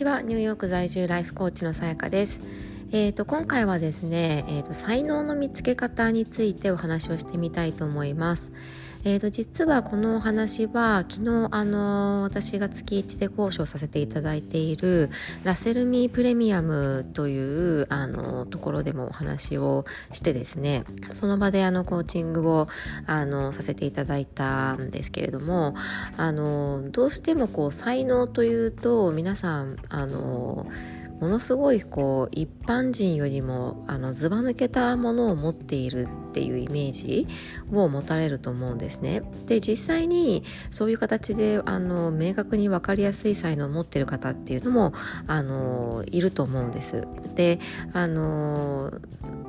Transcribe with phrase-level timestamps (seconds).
[0.00, 0.22] ちは。
[0.22, 2.40] ニューヨーク在住ライフコーチのさやかです。
[2.92, 8.50] えーと、今回はですね、えーと、才能の見つけ方についてお話をしてみたいと思います。
[9.04, 15.08] えーと、実はこのお話は昨日あの私が月1で講師をさせていただいている
[15.44, 22.68] ラセルミープレミアムというあのところでもお話をしてですねその場であのコーチングを
[23.06, 25.74] あのさせていただいたんですけれども
[26.18, 30.66] あのどうしてもこう才能というと皆さんあの
[31.20, 37.26] ものすごいこう一般人よりもあのずば抜けたものを持っているっていうイメージ
[37.72, 39.22] を持たれると思うんですね。
[39.46, 44.94] で実際にそういう形であの明確に分かりやすい才能を持ってる方っていうのも
[45.26, 47.06] あのいると思うんです。
[47.34, 47.60] で
[47.92, 48.90] あの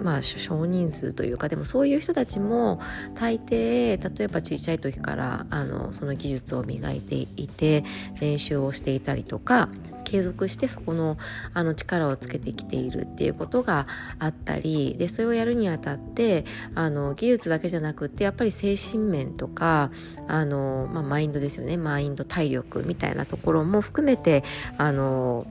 [0.00, 2.80] まあ少人数というかでもそういう人たちも
[3.14, 7.84] 大抵例えば小さい時からあのその技術を磨いていて
[8.20, 9.68] 練習をしていたりとか
[10.06, 11.18] 継続してそこの
[11.52, 13.88] あの力をつけてきているっていうことが
[14.20, 16.44] あったりでそれをやるにあたって
[16.76, 19.90] あの技術だけじゃなくってやっぱり精神面とか
[20.28, 24.44] あの、まあ、マインドですよねマインド体力みたいなところも含めて
[24.78, 25.46] あの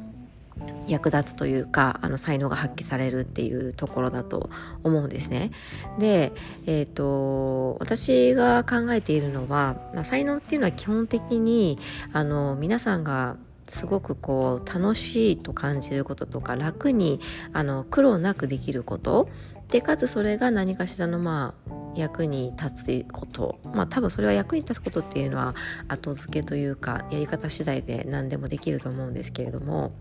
[0.87, 4.49] 役立つというかあの才能が発揮されるっていうところだと
[4.83, 5.51] 思うんですね。
[5.99, 6.31] で、
[6.65, 11.77] えーと、私が考えているのは、まあ、才能っていうのは基本的に
[12.13, 13.35] あの皆さんが
[13.67, 17.19] すごくこう楽しいと感じることとか楽に
[17.53, 19.29] あの苦労なくできること
[19.69, 23.59] でかつそれが何かしらのまあ役に立つこと。
[23.73, 25.55] まあ多分それは役に立つことっていうのは
[25.87, 29.91] 後付けというかやり方次第で何でもできると思うんですけれども。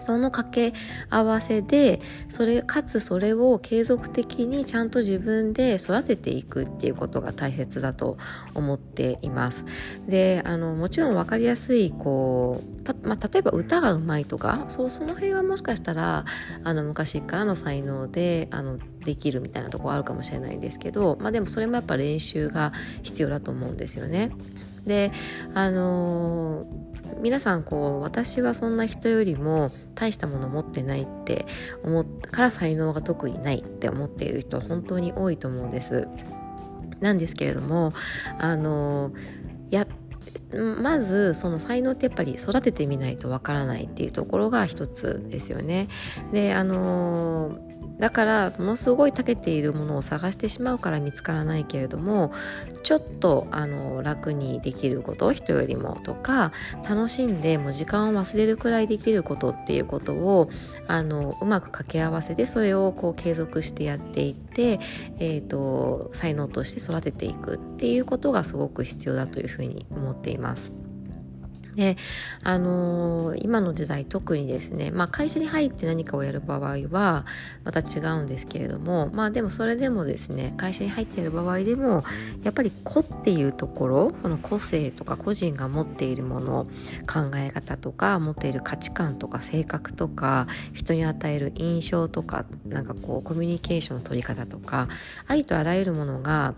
[0.00, 0.72] その掛け
[1.10, 8.18] 合わせでそれかつそれを継続的にちゃんと自分で育てていくっていうことが大切だと
[8.54, 9.64] 思っています。
[10.06, 16.24] であのもちろん分かりやすいこうまあ、例えば歌がうまいとかそうその辺はもしかしたら
[16.64, 22.72] あの昔からの才能であのできるみたいなところあるかもしれないんですけど、まあ、でもそれもやっぱ練習が
[23.02, 24.30] 必要だと思うんですよね。
[24.86, 25.12] で
[25.54, 26.88] あのー
[27.20, 31.46] 皆さんこう私はそんな人よりも大したもの持ってないって
[31.82, 36.08] 思っから才能が特にないって思っている人は本当に多いと思うんです。
[37.00, 37.92] なんですけれども
[38.38, 39.12] あの
[39.70, 39.86] や
[40.80, 45.88] まずその才能ってやっぱり育ててみないとわからないっていうところが一つですよね。
[46.32, 47.58] であの
[47.98, 52.32] だからものすごい長けているものを探してしまうから見つからないけれども
[52.84, 56.52] ちょっとあの楽にできること人よりもとか
[56.88, 60.48] 楽しんでもう時間を忘れるくらいできることっていうことを
[60.86, 70.72] あのうまく掛け合わせてそれをこう継続してやっていって、えーと才能として育てていくっていうことがすごく必要だというふうに思っています。
[71.78, 71.96] で
[72.42, 77.24] あのー、今の時代特にですね、まあ、会社に入って何かをやる場合は
[77.62, 82.02] また違うんですけれどもまあでもそれでもですね会社に入っている場合でも
[82.42, 86.64] やっぱり個っていうところこの個性とか個人が持っているもの
[87.06, 94.88] 考え方とか持っている価値観とか性格とか人に与える印象とかなんかこうコミュニケーションの取り方とか
[95.28, 96.56] ありとあらゆるものが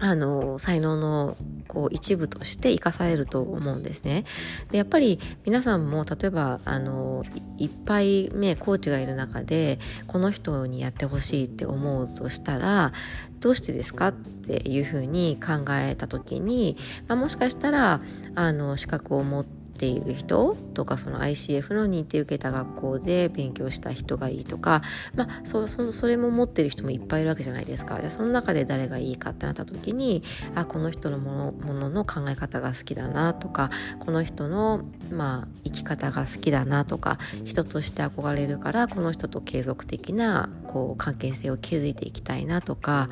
[0.00, 1.36] あの才能の
[1.66, 4.24] こう一部として生かされると思うんですね。
[4.70, 7.24] でやっぱり皆さんも例えばあの
[7.58, 12.92] いっぱいねコーチがいる中でこの人にやってほしいって思うとしたら
[13.40, 16.76] どうしてですかっていうふうに考えた時に、
[17.08, 18.00] まあ、もしかしたら
[18.34, 24.82] あの資格を持ってている人とかその ICF の認定受けた学校で勉強した人がいいとか、
[25.14, 28.00] まあ、そそそれも持ってる人もいっぱいいるわけじゃないですか。
[28.00, 30.22] じゃその中で誰がいいかってなった時に
[30.54, 33.70] あこの人のものものの考え方が好きだなとか
[34.00, 43.08] この人の、まあ、生き方が好きだなとか人として憧れるからこの人と継続的なこう関係性を築いていきたいなとか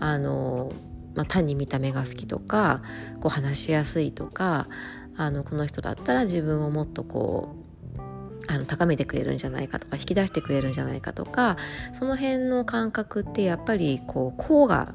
[0.00, 0.72] あの
[1.14, 2.80] まあ、単に見た目が好きとか
[3.20, 4.68] こう話しやすいとか
[5.18, 7.56] あのこの人だったら自分をもっとこ
[7.96, 11.56] うあの高めてくれるんじゃないかとか引き出してくれるんじゃないかとか
[11.92, 14.94] その辺の感覚ってやっぱりこう甲が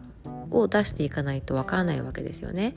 [0.54, 2.76] を出していかないとわからないわけですよね。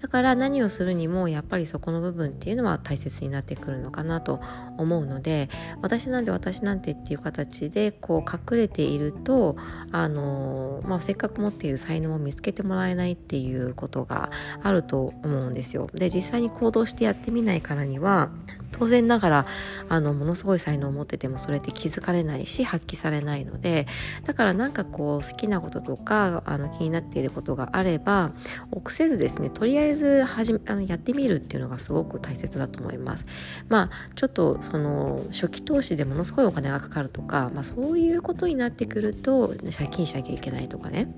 [0.00, 4.40] だから何をするにもやっぱりそこの部分っていうのは大切になってくるのかなと
[4.76, 5.48] 思うので
[5.80, 9.56] 私なんで私なんてっていう形でこう隠れていると
[9.92, 14.30] あの、まあ、せっかく持っている才能を見つけてもらえないっていうことが
[14.62, 15.88] あると思うんですよ。
[15.94, 18.30] で実際に行動してやってみないからには
[18.76, 19.46] 当然ながら
[19.88, 23.86] あのものすごい才能を持っててもそれって気づかれないし発揮されないので
[24.24, 28.32] だからなんかこう好きなこととかあの気になっていることがあれば
[28.72, 33.26] 臆せずですねとりあえずはじあのやってみるっていうのがすごく大切だと思います。
[33.68, 41.08] まあちょっとその初期投資でものすごいお金がかかるとか、まあ、そういうことになってくると借金しなきゃいけないとかね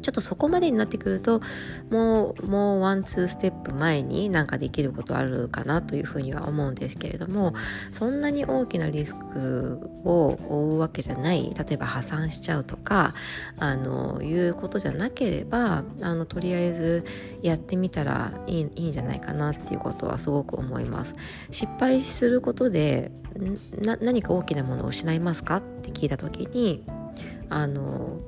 [0.00, 1.40] ちょっとそこまでになってくると
[1.90, 7.54] もうもうワンツーステップ前になんかできることあるかなというふうには思うんですけれども
[7.92, 13.14] そんなに大きなリスクを負うわけじゃない例えば破産しちゃうとか
[13.58, 17.04] あのいうことじゃなければあのとりあえず
[17.42, 21.14] やってみたらいいいいんじゃないかなっていうことはすごく思います。
[21.50, 23.10] 失敗することで
[23.82, 25.56] 何か大きなものを失いますか？
[25.56, 26.84] って聞いた時に
[27.48, 28.18] あの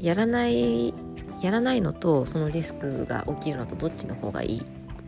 [0.00, 0.94] やらない
[1.42, 4.62] やらないのとそのリスクが起きるのとどっちの方がいい？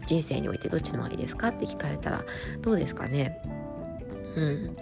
[0.06, 1.16] 人生においてどっちの方がいい？
[1.16, 1.48] ですか？
[1.48, 2.24] って聞かれたら
[2.60, 3.42] どうですかね？
[4.34, 4.76] うん、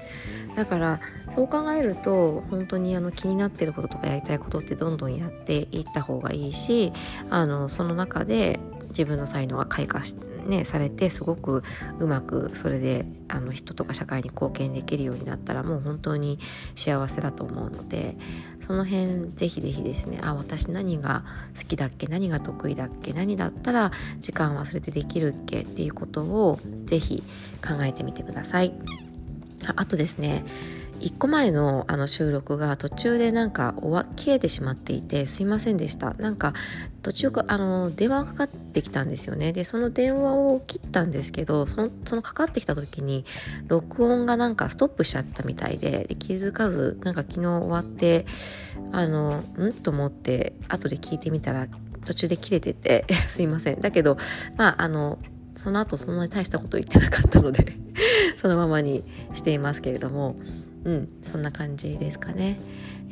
[0.54, 1.00] だから
[1.34, 6.92] そう考えると本当にあの気になってることとかやりたいことってどんどんやっていった方がいいし
[7.30, 8.60] あのその中で
[8.90, 10.14] 自分の才能が開花し
[10.46, 11.62] ね、されてすごく
[11.98, 16.38] うまくそれであの人とか社会に貢献できるようになったらもう本当に
[16.76, 18.16] 幸せだと思うので
[18.60, 21.24] その辺ぜひぜひですねあ私何が
[21.56, 27.22] 好きだっけ何が得意だっけ何だったら時間忘れてできるっけっていうことをぜひ
[27.62, 28.72] 考えてみてください。
[29.76, 30.44] あとですね
[31.00, 36.14] 1個前のあの収録が途中でなんか終わ切れてしまっていてすいませんでした。
[36.14, 36.52] なんか
[37.02, 39.52] 途中あの電話がかかってきたんですよね。
[39.52, 43.24] でその電話を切ったんですけどそのそのかかってきた時に
[43.66, 48.26] 録音がなんかストップしちゃってたみたいでで気づかずなんか昨日終わって
[48.92, 49.72] あのん？
[49.72, 51.66] と思って後で聞いてみたら
[52.04, 53.80] 途中で切れてて すいません。
[53.80, 54.18] だけど
[54.56, 55.18] まああの
[55.56, 57.76] その後そんなに大したこと言ってなかったので
[58.36, 59.04] そのままに
[59.34, 60.36] していますけれども。
[60.84, 62.58] うんそんな感じですかね。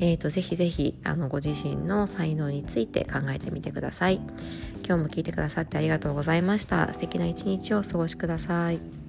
[0.00, 4.20] えーと、ぜひぜひあのご自身の才能について考えてみてください。
[4.86, 6.92] 今日も聞いてくださってありがとうございました。
[6.92, 9.07] 素敵な一日をお過ごしください。